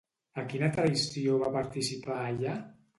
[0.43, 2.61] A quina traïció va participar allà?